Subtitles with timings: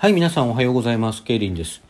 [0.00, 1.24] はい、皆さんおはようございます。
[1.24, 1.82] ケイリンです。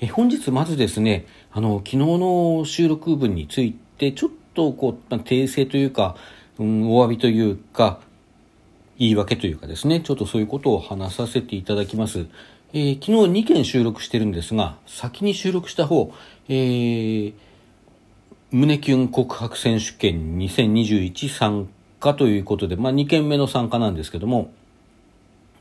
[0.00, 6.14] え本日まずですね、あの、昨日の収録分について、ちょっとこう、まあ訂正というか、
[6.60, 7.98] うん、お詫びというか、
[9.00, 12.28] 言い訳というかですね、ちょっとそういうことを話させていただきます。
[12.72, 16.14] えー昨日2件収録してるんですが、先に収録した方、
[16.48, 17.34] えー、
[18.52, 24.52] 胸キュン告白選手権2021参加ということで、まあ2件目の参加なんですけども、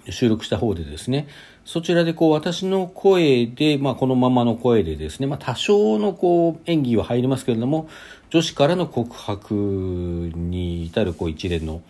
[0.09, 1.27] 収録した方でですね、
[1.63, 7.89] そちらでこう私の声で、まあこのままの声でですね、まあ多少のこう演技は入りますけれども、
[8.29, 11.81] 女子からの告白に至るこう一連の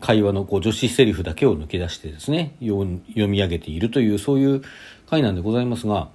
[0.00, 2.86] 会話のこう女子セリフだけを抜け出してですね、読
[3.28, 4.62] み上げているというそういう
[5.08, 6.08] 回なんでございますが、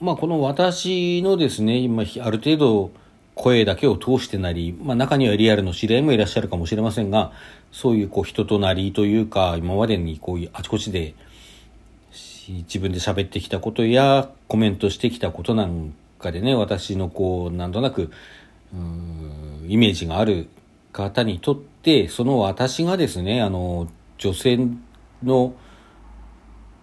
[0.00, 2.90] まあこの私のですね、今ある程度
[3.38, 7.32] 声だけを通してなり、まあ中にはリアルの知り合いもいらっしゃるかもしれませんが、
[7.70, 11.14] そういうこう人となりというか、今までにこういうあちこちで
[12.48, 18.10] 自分で喋ってきたことやコメントしてきたことなんかでね、私のこう、なんとなく、
[18.74, 20.48] うーんイメージがある
[20.92, 24.58] 方にとって、その私がですね、あの、女性
[25.22, 25.54] の、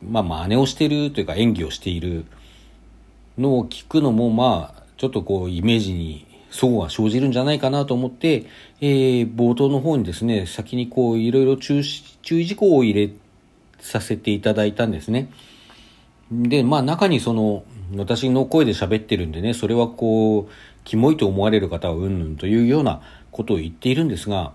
[0.01, 2.25] まあ、真似をしているというか演技をしている
[3.37, 8.45] のを聞くのも、まあ、ちょっとこう、イメージに齟齬が生じるんじゃないかなと思って、
[8.81, 11.83] えー冒頭の方にですね、先にこう、いろいろ注意
[12.45, 13.13] 事項を入れ
[13.79, 15.29] させていただいたんですね。
[16.31, 17.63] で、まあ中にその、
[17.95, 20.51] 私の声で喋ってるんでね、それはこう、
[20.83, 24.53] キモいと思われる方はうんぬんというようなことを言っているんですが、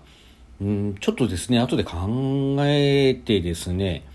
[0.61, 4.05] うん、ちょっとですね、後で考えてですね、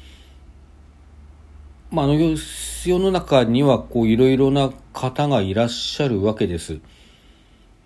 [1.90, 6.80] まあ、あの世の中にはこういろいろな方がいらっしゃるわけです。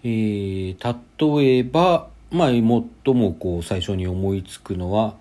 [0.02, 2.86] えー、例えば、まあ、最も
[3.38, 5.14] こう最初に思いつくのは、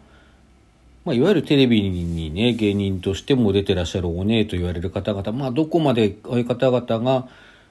[1.06, 7.28] まあ、いわゆるテレビにね、芸人としても出てらっしゃるお姉と言われる方々、まあ、どこまでああいう方々が、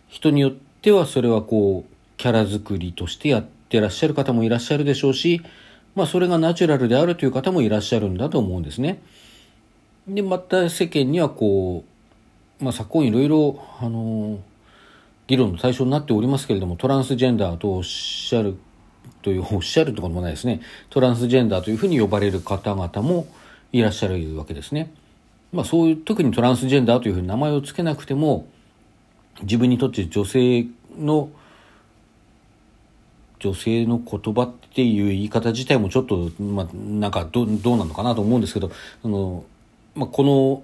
[0.09, 5.41] 人によってはそれはこう、キャラ作りとしてやってらっしゃる方もいらっしゃるでしょうし、
[5.95, 9.01] まあ、それがナチュラルであるという方もいらっしゃるんだと思うんですね。
[10.09, 11.85] で、また世間にはこ
[12.61, 14.41] う、まあ、昨今いろいろ、あの
[15.29, 18.57] 議論の対象になっておりますけれども、トランスジェンダーとおっしゃる
[19.23, 20.63] という、 おっしゃるところもないですね。
[20.89, 23.27] トランスジェンダーというふうに呼ばれる方々も
[23.71, 24.91] いらっしゃるわけですね。
[25.53, 28.47] まあそういう、特にトランスジェンダーというふうに名前を付けなくても、
[29.43, 30.67] 自分にとって女性
[30.99, 31.29] の、
[33.39, 38.71] 女性の言葉っていう言い方自体もちょっと、まあなんかどうどうなのかなと思うんですけど、
[39.05, 39.45] あの、
[39.95, 40.63] まあこの、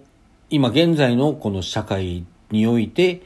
[0.49, 3.23] 今現在のこの社会において、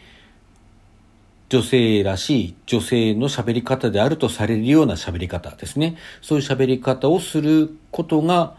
[1.48, 5.96] 女性らしい女性の喋り方であるとされるような喋り方ですね。
[6.20, 8.54] そういう喋り方をすることが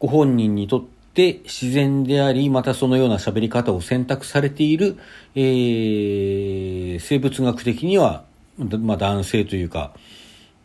[0.00, 0.84] ご本人にとっ
[1.14, 4.98] て自然であり、またそのような喋り方を選択されている、
[5.34, 8.24] えー生物学的には、
[8.58, 9.92] まあ、男性というか、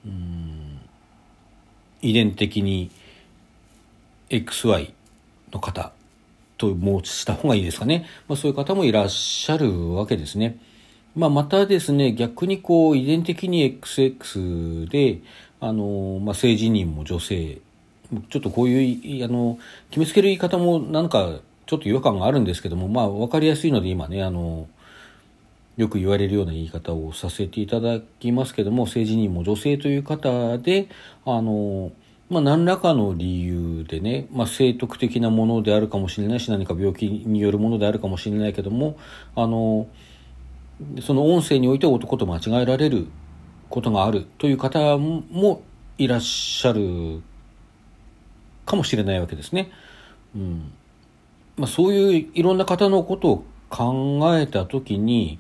[0.05, 0.79] うん
[2.01, 2.91] 遺伝的に
[4.29, 4.93] XY
[5.51, 5.91] の方
[6.57, 8.05] と申した方がいいですかね。
[8.27, 10.57] まあ、そういう方もいらっしゃるわけですね。
[11.15, 15.19] まあ、またですね、逆にこう、遺伝的に XX で、
[15.59, 17.59] あの、まあ、性自認も女性、
[18.29, 19.59] ちょっとこういう、あの、
[19.89, 24.67] 決めつける言い方もなんか、ちょっと違和感があるんですけども、まあ、わかりやすいので今ね、あの、
[25.77, 30.89] よく言われるような言い方をさせていただきますけども、性自認も女性という方で、
[31.25, 31.91] あの、
[32.29, 38.97] まあ、何らかの理由でね、まあ、性徳的なものであるかもしれないし、何か病気によるものであるかもしれないけども、
[39.35, 39.87] あの、
[41.01, 43.07] その音声において男と間違えられる
[43.69, 45.61] ことがあるという方も
[45.97, 47.21] いらっしゃる
[48.65, 49.71] かもしれないわけですね。
[50.35, 50.71] うん。
[51.57, 55.39] まあ、そういういろんな方のことを考えたときに、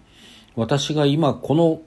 [0.55, 1.81] 私が今この、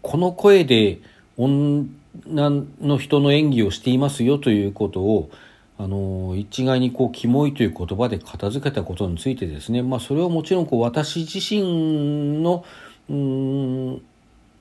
[0.00, 1.00] この声で
[1.36, 1.86] 女
[2.26, 5.30] の人の演技をしていますよということを、
[5.78, 12.64] あの、一概にこう、キモいという言葉で片付けたことについてですね、まあ、それはもちろんこう、私自身の、
[13.08, 14.02] うん、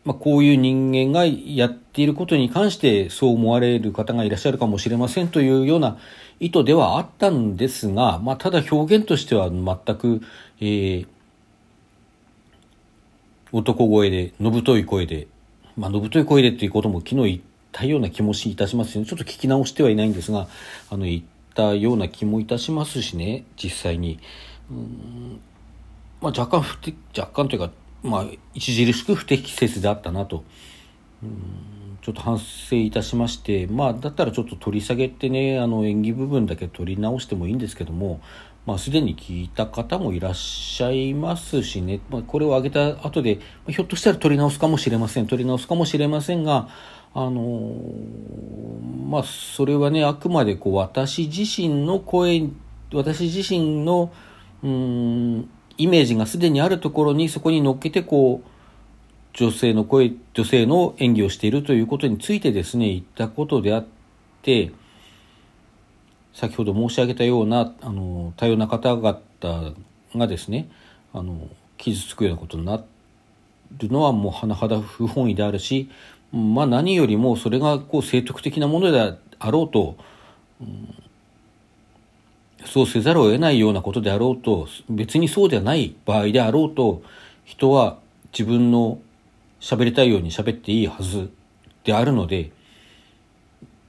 [0.04, 6.00] まあ、こういう人間がやっていることに関してそう思われる方がいらっしゃるかもしれませんというような
[6.40, 10.22] 意図ではあったんですが、まあ、ただ表現としては全く、
[10.60, 11.08] えー、
[13.52, 15.28] 男声で、のぶとい声で、
[15.78, 17.40] まあ、のぶとい声でっていうことも昨日言っ
[17.72, 20.48] たような気もいたしますし、ね、ちょっと聞き直してはいないんですが、
[20.90, 21.24] あの、言っ
[21.54, 24.20] たような気もいたしますしね、実際に。
[24.70, 25.42] うん
[26.22, 27.72] まあ、若干不適、若干というか、
[28.04, 28.22] まあ、
[28.56, 30.44] 著しく不適切であったなと。
[31.24, 31.72] うん
[32.02, 38.22] ちょっと反省いたしまして、まあ、だったらちょっと取り下げてね、あの、演技部分だけ取り直してもいいんですけども、
[38.66, 46.70] まあ、すでに聞いた方もいらっしゃいますしね、まあ、これを上げた後で、ひょっとしたら取り直すかもしれません取り直すかもしれませんが
[47.14, 47.76] あの、
[49.10, 52.50] まあそれはねあくまでこう私自身の声
[52.94, 54.12] 私自身の
[54.64, 58.50] うんイメージがすでにあるところにそこに乗っけてこう
[59.34, 63.86] 女性の声女性の演技をしているということについてですね言ったことであっ
[64.42, 64.72] て
[66.34, 69.18] 先ほど申し上げたようなあの多様な方々
[70.16, 70.70] がですね
[71.14, 72.84] あの傷つくようなことにな
[73.78, 75.90] るのはもう甚だ不本意であるし、
[76.32, 79.98] まあ、何よりもそれがこう正徳的なものであろうと、
[82.66, 87.02] そうせざるを得ないようなことであろうと別にそうではない場合であろうと
[87.44, 87.98] 人は
[88.32, 89.00] 自分の
[89.60, 91.32] 喋りたいように喋っていいはず
[91.84, 92.52] であるので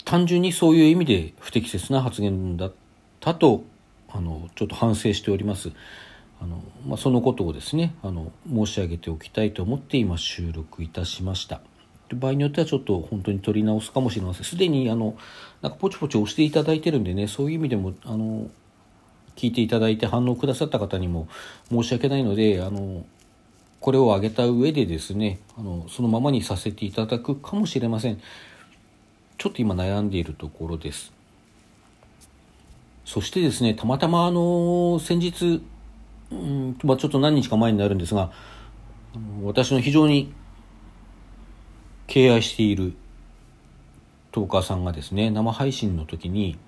[0.05, 2.73] 単純にそういう意味で不適切な発言だっ
[3.21, 3.63] たと
[4.09, 5.71] あのちょっと反省しております。
[6.41, 11.61] あのまあ、そのことをですねあの申し上げておきたいと思って今収録いたしました。
[12.17, 14.45] 場合によってはちょっと本当に取り直すかもしれません。
[14.45, 15.17] すでにあの
[15.61, 18.51] なんかポチポチ押していただいてるんでねそういう意味でもあの
[19.37, 21.29] 聞いていただいて反応くださった方にも
[21.71, 23.05] 申し訳ないのであの
[23.81, 28.21] これを挙げた上でですねあのそのままにさせていただくかもしれません。
[29.39, 31.13] ちょっと今悩んでいるところです。
[33.05, 35.63] そしてですね、たまたまあの、先日、
[36.31, 38.31] うんまあ、ちょっと何日か前になるんですが、
[39.43, 40.33] 私の非常に
[42.07, 42.95] 敬愛している
[44.33, 46.59] トーカーさんがですね、生配信の時に、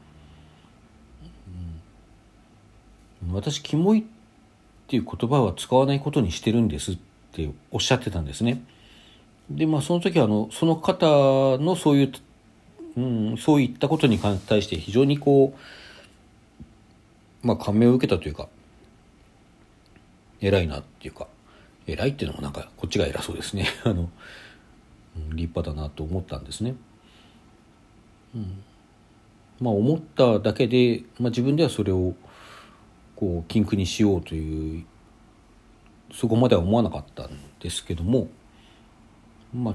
[3.32, 4.02] 私、キモいっ
[4.86, 6.98] ていう言葉は使わないことにしてるんですっ
[7.32, 8.62] ておっしゃってたんですね。
[9.50, 11.06] で、まあ、その時はあの、その方
[11.58, 12.12] のそういう
[12.96, 15.56] うん、そういったことに対して非常にこ
[17.42, 18.48] う、まあ、感銘を受けたというか
[20.40, 21.26] 偉いなっていうか
[21.86, 24.10] 偉いっていうのもなんかこっちが偉そうですね あの、
[25.34, 26.74] 立派だなと思ったんですね。
[28.34, 28.62] うん、
[29.60, 32.14] まあ思っただけで、まあ、自分ではそれを
[33.16, 34.84] こう禁句にしようという
[36.12, 37.30] そこまでは思わなかったん
[37.60, 38.28] ですけども
[39.52, 39.74] まあ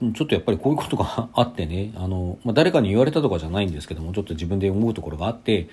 [0.00, 5.70] ちょっとやっぱりこういうことがあってね、あの、まあ、誰かに言われたとかじゃないんですけども、ちょっと自分で思うところがあって、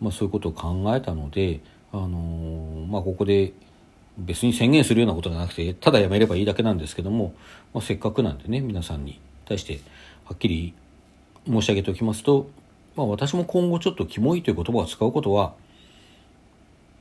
[0.00, 1.60] まあ、そういうことを考えたので、
[1.92, 3.52] あのまあ、ここで
[4.18, 7.34] 別に宣言するようなことじゃなくて、ただやめればいいだけなんですけども、
[7.72, 9.80] まあ、せっかくなんでね、皆さんに対して
[10.24, 10.74] はっきり
[11.46, 12.48] 申し上げておきますと、
[12.96, 15.54] まあ、私も今後ちょっとキモいという言葉を使うことは、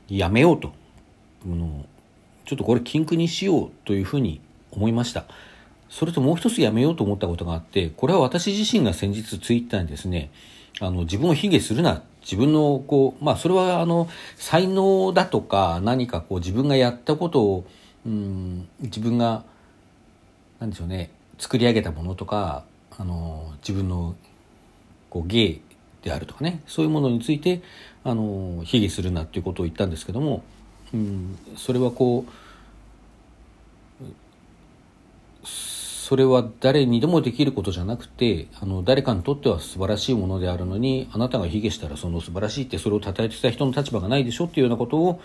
[0.09, 0.73] やめようと。
[2.45, 5.25] ちょっとこれ禁句にしようというふうに思いました。
[5.89, 10.31] それともう一つやめようと思ったことがあって、これは私自身が先日ツイッターにですね、
[10.79, 12.01] あの、自分を卑下するな。
[12.23, 17.67] 自分の、こう、まあ、それは、あの、才能だとか、何かこう、自分がやったことを、
[18.05, 19.43] うん、自分が、
[20.59, 22.63] なんでしょうね、作り上げたものとか、
[22.97, 24.15] あの、自分の、
[25.09, 25.59] こう、芸
[26.01, 27.61] であるとかね、そういうものについて、
[28.03, 30.43] あの、卑下するなっていうことを言ったんですけども、
[30.93, 32.31] うん、それはこう、
[36.03, 45.21] それは誰にでもできることじゃなくてあの誰かにとっては素晴らしいものであるのにあなたが卑下したらその素晴らしいってそれを称えてた人の立場がないでしょっていうようなことを、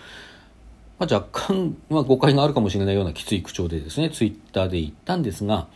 [0.97, 5.67] まあ、若干、まあ、誤解があるかもしれないようなきつい口調でですねツイッターで言ったんですが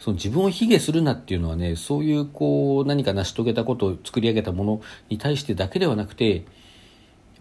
[0.00, 6.44] その自分を卑下するなっていうのはねそういうこう何か成し遂げたことを作り上げたものに対してだけではなくて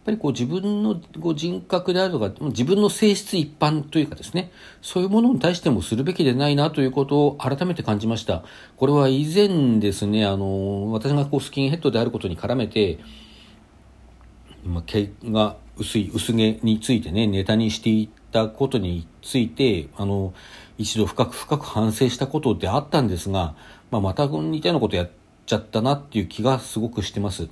[0.06, 8.44] ぱりこう自分のこう人格であるとか、自分の性質一般というかですね、そういうものに対してもするべきでないなということを改めて感じました。
[8.78, 13.00] これは以前ですね、あの、私がこうスキンヘッドであることに絡めて、
[14.66, 20.34] まあ、毛が薄い、薄毛についてね、ネタにしていたことについて、あの、
[20.78, 23.56] 一度深く深く反省したことであったんですが、
[23.92, 25.10] まあ、また似たようなことやっ
[25.46, 27.48] ちゃったなっていう気がすごくしてます。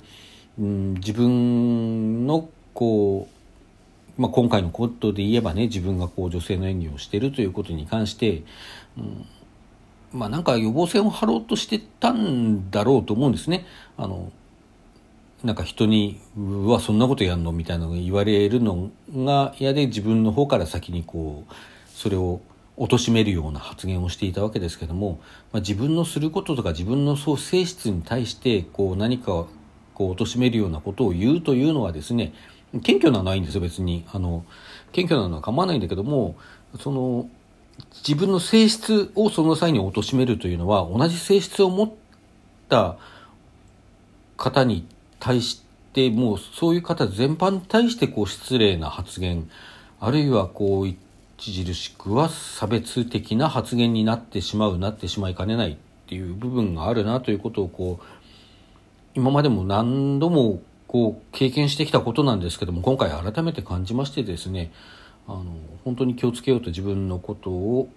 [0.58, 3.28] うん、自分のこ
[4.18, 8.42] う、まあ、今回のことで言えばね自分がこう女性の演技をしてるということに関して、
[8.98, 9.26] うん、
[10.12, 13.66] まあなんか予防線を張ろうとしてたんだろうと思うんですね。
[13.96, 14.30] あの
[15.42, 21.52] なんか人に「うわそんなことやんの?」みたいなのが言われるのが嫌で自分の方から先にこう
[21.88, 22.40] それを
[22.76, 25.18] 貶めるような発言をしていたわけですけども、
[25.52, 29.46] まあ、自分のすることとか自分のそう性質に対してこう何か
[30.02, 32.32] こう貶めるようなことを言うというのはですね
[32.82, 34.04] 謙虚なのはないんですよ別に。
[34.12, 34.44] あの
[34.90, 36.34] 謙虚なのは構わないんだけども
[36.80, 37.28] その
[38.06, 41.92] 自分の性質をその際に貶めるというのは同じ性質を持っ
[42.68, 42.96] た
[44.36, 44.86] 方に
[45.20, 45.62] 対し
[45.94, 49.48] でもうそういう方全般に対してこう失礼な発言
[50.00, 50.88] あるいはこう
[51.38, 58.21] 著しくは差別的な発言になってしまうなってしまいかねないっていう部分があるなということをこう
[59.14, 64.72] 今までも何度もこう経験してきたことなんですけども今回改めて感じましてですね
[65.26, 65.44] あの
[65.84, 67.88] 本当に気をつけようと自分のことを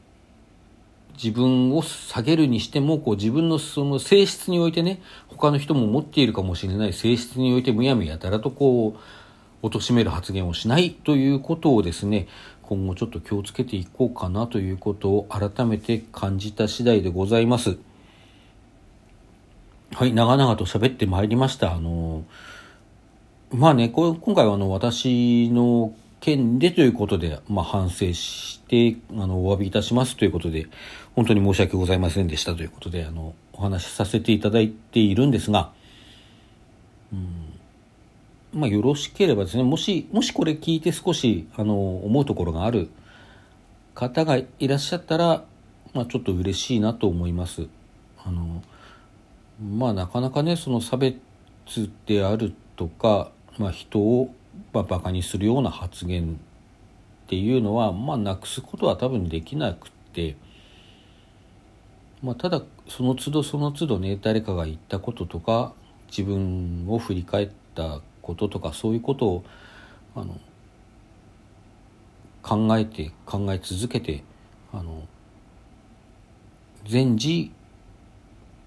[1.21, 8.97] 自分を下げるにしてもこう自分のその性質においてね他の人も持っているかもしれない性質においてむやみやたらとこ
[9.61, 12.27] う貶める発言をしないということをですね
[12.61, 17.77] 今後ちょっと気をつけていこうかなということを改めて感じた次第でございます。
[19.93, 21.73] はい、長々と喋ってまいりました。
[21.73, 22.25] あの、
[23.51, 30.67] まあね、今回はあの私の件でということで、まあ、反省して、あの、お詫びいたしますということで、
[31.15, 35.71] 本当に申し訳ございませんでしたということで、あの、お話しさせていただいているんですが、
[37.13, 42.89] うん、まあ、よろしければですね、もし、もしこれ聞いて少し、あの、思うところがある
[43.93, 45.45] 方がいらっしゃったら、
[45.93, 47.67] まあ、ちょっと嬉しいなと思います。
[48.25, 48.63] あの、
[49.61, 51.19] まあ、なかなかね、その差別
[52.05, 54.33] であるとか、まあ、人を
[54.73, 60.35] まあ、バカにするような発言っていうのは、まあ、なくすことは多分できなくて、
[62.21, 65.73] まあ、ただその都度その都度ね誰かが言ったこととか
[66.09, 69.43] 自分を振り返ったこととかそういうことを
[70.15, 70.39] あの
[72.41, 74.23] 考えて考え続けて
[74.71, 75.03] あの
[76.87, 77.51] 全時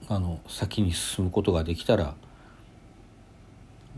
[0.09, 2.15] あの先に進むことができたら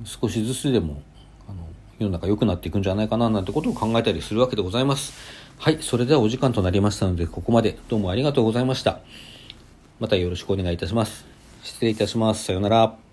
[0.04, 1.02] 少しずつでも
[1.48, 1.58] あの
[1.98, 5.12] 世の中良くなっていくんじゃないかななんてことを考えたりするわけでございます。
[5.58, 9.00] はい、それではお時間となりましたので、ここまでどうもありがとうございました。
[9.98, 11.26] またよろしくお願いいたします。
[11.62, 12.44] 失礼いたします。
[12.44, 13.09] さようなら。